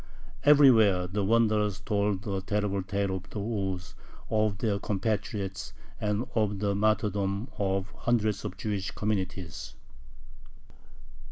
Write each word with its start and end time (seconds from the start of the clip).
Everywhere 0.43 1.05
the 1.05 1.23
wanderers 1.23 1.79
told 1.79 2.27
a 2.27 2.41
terrible 2.41 2.81
tale 2.81 3.15
of 3.17 3.29
the 3.29 3.37
woes 3.37 3.93
of 4.31 4.57
their 4.57 4.79
compatriots 4.79 5.73
and 5.99 6.25
of 6.33 6.57
the 6.57 6.73
martyrdom 6.73 7.49
of 7.59 7.93
hundreds 7.95 8.43
of 8.43 8.57
Jewish 8.57 8.89
communities. 8.89 9.75